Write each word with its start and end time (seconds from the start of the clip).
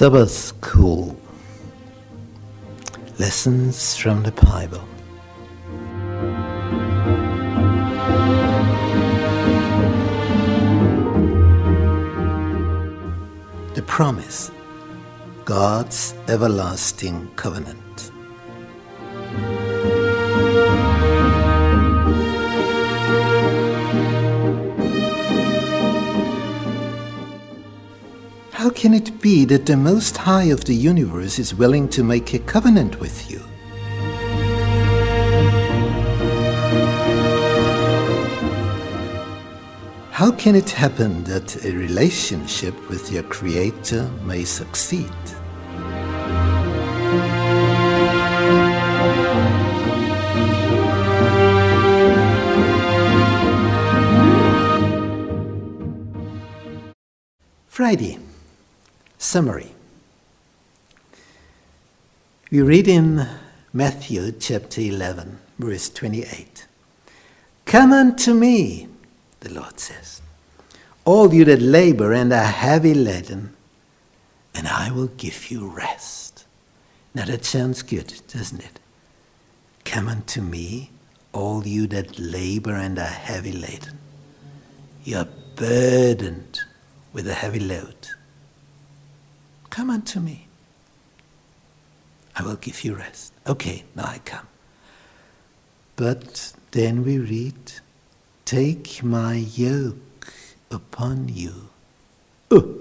Sabbath 0.00 0.30
School 0.30 1.14
Lessons 3.18 3.96
from 3.98 4.22
the 4.22 4.32
Bible. 4.32 4.99
Promise 14.00 14.50
God's 15.44 16.14
Everlasting 16.26 17.30
Covenant. 17.36 18.10
How 28.52 28.70
can 28.70 28.94
it 28.94 29.20
be 29.20 29.44
that 29.44 29.66
the 29.66 29.76
Most 29.76 30.16
High 30.16 30.44
of 30.44 30.64
the 30.64 30.74
universe 30.74 31.38
is 31.38 31.54
willing 31.54 31.86
to 31.90 32.02
make 32.02 32.32
a 32.32 32.38
covenant 32.38 33.00
with 33.00 33.30
you? 33.30 33.42
How 40.20 40.30
can 40.30 40.54
it 40.54 40.68
happen 40.68 41.24
that 41.24 41.64
a 41.64 41.72
relationship 41.72 42.74
with 42.90 43.10
your 43.10 43.22
Creator 43.22 44.10
may 44.22 44.44
succeed? 44.44 45.08
Friday. 57.66 58.18
Summary. 59.16 59.72
We 62.50 62.60
read 62.60 62.88
in 62.88 63.26
Matthew 63.72 64.32
chapter 64.32 64.82
11, 64.82 65.38
verse 65.58 65.88
28. 65.88 66.66
Come 67.64 67.94
unto 67.94 68.34
me, 68.34 68.86
the 69.40 69.52
Lord 69.52 69.80
says, 69.80 70.22
all 71.04 71.32
you 71.32 71.44
that 71.46 71.60
labor 71.62 72.12
and 72.12 72.32
are 72.32 72.44
heavy 72.44 72.94
laden, 72.94 73.54
and 74.54 74.68
I 74.68 74.90
will 74.90 75.08
give 75.08 75.50
you 75.50 75.68
rest. 75.68 76.44
Now 77.14 77.24
that 77.24 77.44
sounds 77.44 77.82
good, 77.82 78.20
doesn't 78.28 78.60
it? 78.60 78.78
Come 79.84 80.08
unto 80.08 80.40
me, 80.40 80.90
all 81.32 81.66
you 81.66 81.86
that 81.88 82.18
labor 82.18 82.74
and 82.74 82.98
are 82.98 83.04
heavy 83.04 83.52
laden. 83.52 83.98
You're 85.04 85.28
burdened 85.56 86.60
with 87.12 87.26
a 87.26 87.34
heavy 87.34 87.60
load. 87.60 88.08
Come 89.70 89.90
unto 89.90 90.20
me. 90.20 90.46
I 92.36 92.42
will 92.42 92.56
give 92.56 92.84
you 92.84 92.94
rest. 92.94 93.32
Okay, 93.46 93.84
now 93.94 94.04
I 94.04 94.18
come. 94.24 94.46
But 95.96 96.52
then 96.70 97.04
we 97.04 97.18
read, 97.18 97.72
Take 98.50 99.04
my 99.04 99.34
yoke 99.34 100.32
upon 100.72 101.28
you. 101.28 101.68
Oh, 102.50 102.80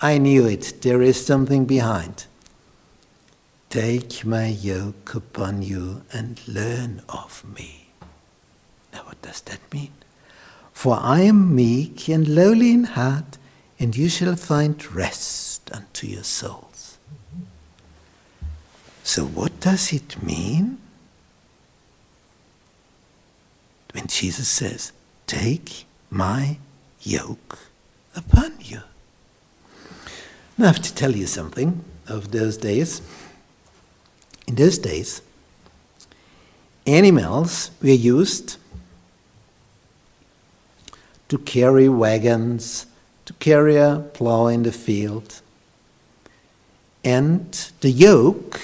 I 0.00 0.18
knew 0.18 0.46
it. 0.46 0.82
There 0.82 1.02
is 1.02 1.26
something 1.26 1.64
behind. 1.64 2.26
Take 3.70 4.24
my 4.24 4.46
yoke 4.46 5.16
upon 5.16 5.62
you 5.62 6.02
and 6.12 6.40
learn 6.46 7.02
of 7.08 7.44
me. 7.56 7.88
Now, 8.92 9.00
what 9.06 9.20
does 9.20 9.40
that 9.40 9.58
mean? 9.74 9.90
For 10.72 10.96
I 10.96 11.22
am 11.22 11.52
meek 11.52 12.08
and 12.08 12.28
lowly 12.28 12.70
in 12.70 12.84
heart, 12.84 13.38
and 13.80 13.96
you 13.96 14.08
shall 14.08 14.36
find 14.36 14.76
rest 14.94 15.72
unto 15.72 16.06
your 16.06 16.22
souls. 16.22 16.98
So, 19.02 19.24
what 19.24 19.58
does 19.58 19.92
it 19.92 20.22
mean 20.22 20.78
when 23.96 24.06
Jesus 24.08 24.46
says, 24.46 24.92
Take 25.26 25.86
my 26.10 26.58
yoke 27.00 27.58
upon 28.14 28.52
you? 28.60 28.82
Now, 30.58 30.64
I 30.64 30.66
have 30.66 30.82
to 30.82 30.94
tell 30.94 31.16
you 31.16 31.26
something 31.26 31.82
of 32.06 32.30
those 32.30 32.58
days. 32.58 33.00
In 34.46 34.56
those 34.56 34.76
days, 34.76 35.22
animals 36.86 37.70
were 37.80 37.88
used 37.88 38.58
to 41.30 41.38
carry 41.38 41.88
wagons, 41.88 42.84
to 43.24 43.32
carry 43.34 43.76
a 43.76 44.04
plow 44.12 44.48
in 44.48 44.62
the 44.62 44.72
field. 44.72 45.40
And 47.02 47.50
the 47.80 47.90
yoke 47.90 48.60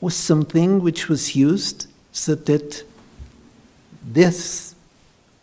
was 0.00 0.16
something 0.16 0.82
which 0.82 1.08
was 1.08 1.36
used 1.36 1.86
so 2.12 2.34
that 2.34 2.84
this, 4.04 4.74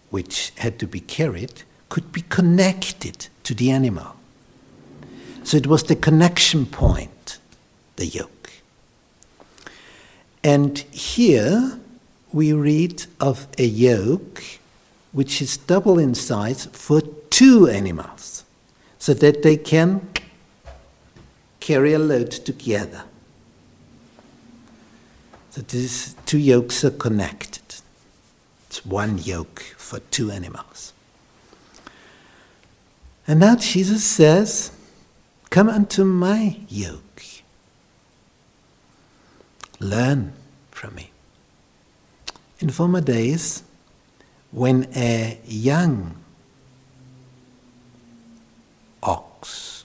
which 0.10 0.52
had 0.58 0.80
to 0.80 0.88
be 0.88 1.00
carried, 1.00 1.64
could 1.90 2.12
be 2.12 2.22
connected 2.22 3.28
to 3.44 3.54
the 3.54 3.72
animal. 3.72 4.16
So 5.44 5.58
it 5.58 5.68
was 5.68 5.84
the 5.84 5.96
connection 5.96 6.66
point, 6.66 7.40
the 7.96 8.06
yoke. 8.06 8.52
And 10.44 10.78
here 10.92 11.80
we 12.32 12.54
read 12.54 13.06
of 13.20 13.48
a 13.58 13.66
yoke 13.66 14.44
which 15.12 15.42
is 15.42 15.58
double 15.58 15.98
in 15.98 16.14
size 16.14 16.68
for 16.68 17.02
two 17.30 17.68
animals, 17.68 18.44
so 19.00 19.14
that 19.16 19.42
they 19.42 19.58
can 19.58 20.08
carry 21.60 21.94
a 21.94 22.00
load 22.00 22.32
together. 22.32 23.04
So 25.60 25.66
these 25.68 26.16
two 26.26 26.38
yokes 26.38 26.86
are 26.86 26.90
connected. 26.90 27.82
It's 28.68 28.86
one 28.86 29.18
yoke 29.18 29.60
for 29.76 30.00
two 30.00 30.32
animals. 30.32 30.94
And 33.28 33.42
now 33.42 33.58
Jesus 33.58 34.06
says, 34.06 34.72
Come 35.50 35.68
unto 35.68 36.06
my 36.06 36.62
yoke. 36.70 37.24
Learn 39.82 40.32
from 40.72 40.96
me. 40.96 41.12
In 42.60 42.70
former 42.70 43.02
days, 43.02 43.64
when 44.52 44.88
a 44.96 45.42
young 45.46 46.16
ox 49.04 49.84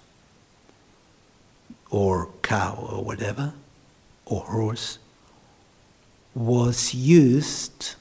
or 1.91 2.29
cow 2.43 2.77
or 2.93 3.03
whatever, 3.03 3.55
or 4.25 4.43
horse, 4.43 5.01
was 6.35 6.95
used 6.95 7.95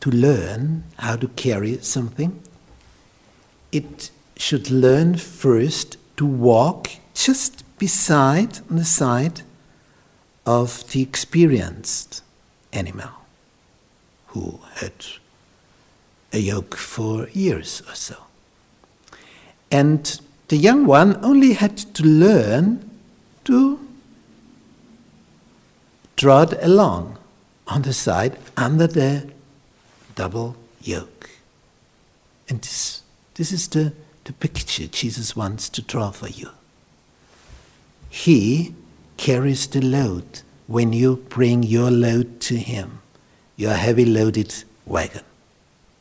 to 0.00 0.10
learn 0.10 0.84
how 0.98 1.16
to 1.16 1.28
carry 1.28 1.78
something, 1.78 2.42
it 3.70 4.10
should 4.36 4.70
learn 4.70 5.16
first 5.16 5.98
to 6.16 6.24
walk 6.24 6.90
just 7.14 7.64
beside, 7.78 8.60
on 8.70 8.76
the 8.76 8.84
side 8.84 9.42
of 10.46 10.90
the 10.90 11.02
experienced 11.02 12.22
animal 12.72 13.10
who 14.28 14.60
had 14.76 14.92
a 16.32 16.38
yoke 16.38 16.76
for 16.76 17.28
years 17.30 17.82
or 17.88 17.94
so. 17.94 18.16
And 19.70 20.20
the 20.48 20.56
young 20.56 20.86
one 20.86 21.22
only 21.24 21.52
had 21.52 21.76
to 21.94 22.02
learn 22.02 22.90
to 23.44 23.78
trot 26.20 26.52
along 26.62 27.16
on 27.66 27.82
the 27.82 27.92
side 27.92 28.36
under 28.56 28.86
the 28.86 29.30
double 30.14 30.54
yoke. 30.82 31.30
And 32.48 32.60
this, 32.60 33.02
this 33.34 33.52
is 33.52 33.68
the, 33.68 33.92
the 34.24 34.34
picture 34.34 34.86
Jesus 34.86 35.34
wants 35.34 35.70
to 35.70 35.82
draw 35.82 36.10
for 36.10 36.28
you. 36.28 36.50
He 38.10 38.74
carries 39.16 39.66
the 39.66 39.80
load 39.80 40.42
when 40.66 40.92
you 40.92 41.16
bring 41.28 41.62
your 41.62 41.90
load 41.90 42.40
to 42.42 42.56
Him 42.56 43.00
your 43.60 43.74
heavy 43.74 44.06
loaded 44.06 44.64
wagon. 44.86 45.22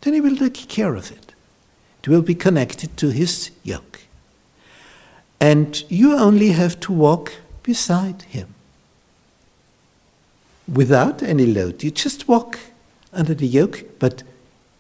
Then 0.01 0.13
he 0.13 0.21
will 0.21 0.37
take 0.37 0.69
care 0.69 0.95
of 0.95 1.11
it. 1.11 1.33
It 2.01 2.07
will 2.07 2.21
be 2.21 2.33
connected 2.33 2.95
to 2.97 3.09
his 3.09 3.51
yoke. 3.63 3.99
And 5.41 5.83
you 5.89 6.17
only 6.17 6.51
have 6.51 6.79
to 6.81 6.93
walk 6.93 7.33
beside 7.63 8.21
him. 8.21 8.55
Without 10.73 11.23
any 11.23 11.45
load. 11.45 11.83
You 11.83 11.91
just 11.91 12.27
walk 12.27 12.59
under 13.13 13.33
the 13.33 13.47
yoke, 13.47 13.99
but 13.99 14.23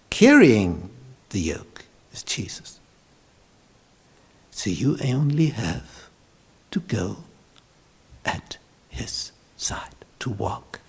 carrying 0.09 0.89
the 1.29 1.39
yoke 1.39 1.85
is 2.13 2.23
Jesus. 2.23 2.79
So 4.51 4.69
you 4.69 4.97
only 5.03 5.47
have 5.47 6.09
to 6.71 6.79
go 6.81 7.17
at 8.25 8.57
his 8.89 9.31
side, 9.57 9.95
to 10.19 10.29
walk 10.29 10.79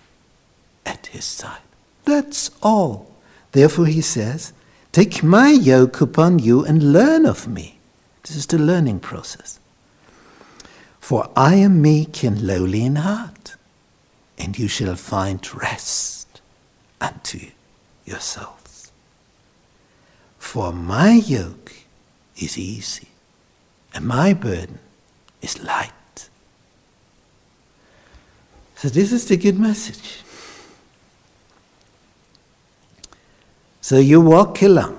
at 0.85 1.07
his 1.07 1.25
side. 1.25 1.61
That's 2.05 2.51
all. 2.61 3.11
Therefore, 3.51 3.85
he 3.85 4.01
says, 4.01 4.53
Take 4.91 5.23
my 5.23 5.49
yoke 5.51 6.01
upon 6.01 6.39
you 6.39 6.65
and 6.65 6.91
learn 6.91 7.25
of 7.25 7.47
me. 7.47 7.79
This 8.23 8.35
is 8.35 8.45
the 8.45 8.59
learning 8.59 8.99
process. 8.99 9.59
For 10.99 11.29
I 11.35 11.55
am 11.55 11.81
meek 11.81 12.23
and 12.23 12.41
lowly 12.41 12.83
in 12.83 12.97
heart, 12.97 13.55
and 14.41 14.57
you 14.57 14.67
shall 14.67 14.95
find 14.95 15.39
rest 15.53 16.41
unto 16.99 17.51
your 18.05 18.19
souls. 18.19 18.91
For 20.39 20.73
my 20.73 21.13
yoke 21.13 21.73
is 22.35 22.57
easy, 22.57 23.09
and 23.93 24.07
my 24.07 24.33
burden 24.33 24.79
is 25.43 25.63
light. 25.63 26.29
So, 28.75 28.89
this 28.89 29.11
is 29.11 29.27
the 29.27 29.37
good 29.37 29.59
message. 29.59 30.23
So, 33.79 33.99
you 33.99 34.21
walk 34.21 34.63
along, 34.63 34.97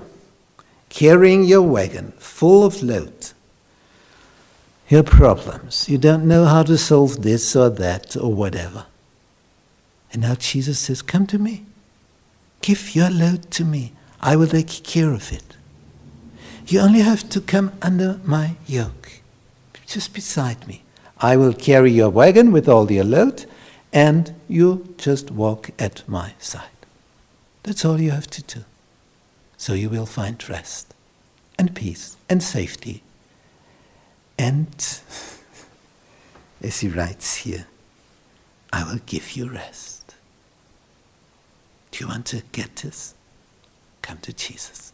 carrying 0.87 1.43
your 1.43 1.63
wagon 1.63 2.13
full 2.17 2.63
of 2.63 2.81
load, 2.81 3.31
your 4.87 5.03
problems. 5.03 5.89
You 5.89 5.97
don't 5.97 6.25
know 6.29 6.45
how 6.45 6.63
to 6.63 6.77
solve 6.77 7.23
this 7.23 7.57
or 7.57 7.69
that 7.71 8.15
or 8.15 8.33
whatever. 8.33 8.85
And 10.13 10.21
now 10.21 10.35
Jesus 10.35 10.79
says, 10.79 11.01
Come 11.01 11.27
to 11.27 11.39
me. 11.39 11.65
Give 12.61 12.95
your 12.95 13.09
load 13.09 13.51
to 13.51 13.65
me. 13.65 13.93
I 14.21 14.35
will 14.35 14.47
take 14.47 14.83
care 14.83 15.11
of 15.11 15.33
it. 15.33 15.57
You 16.67 16.79
only 16.79 17.01
have 17.01 17.27
to 17.29 17.41
come 17.41 17.73
under 17.81 18.21
my 18.23 18.55
yoke, 18.65 19.19
just 19.85 20.13
beside 20.13 20.65
me. 20.65 20.83
I 21.17 21.35
will 21.35 21.53
carry 21.53 21.91
your 21.91 22.09
wagon 22.09 22.51
with 22.51 22.69
all 22.69 22.89
your 22.89 23.03
load, 23.03 23.45
and 23.91 24.33
you 24.47 24.95
just 24.97 25.29
walk 25.29 25.71
at 25.77 26.07
my 26.07 26.33
side. 26.39 26.69
That's 27.63 27.83
all 27.83 27.99
you 27.99 28.11
have 28.11 28.27
to 28.27 28.43
do. 28.43 28.63
So 29.57 29.73
you 29.73 29.89
will 29.89 30.05
find 30.05 30.47
rest 30.49 30.93
and 31.57 31.75
peace 31.75 32.17
and 32.29 32.41
safety. 32.41 33.03
And 34.37 34.67
as 36.61 36.79
he 36.79 36.87
writes 36.87 37.37
here, 37.37 37.67
I 38.71 38.83
will 38.83 38.99
give 39.05 39.33
you 39.33 39.49
rest. 39.49 40.02
Do 41.93 41.99
you 42.03 42.07
want 42.07 42.25
to 42.27 42.41
get 42.51 42.77
this? 42.77 43.13
Come 44.01 44.17
to 44.23 44.33
Jesus. 44.33 44.93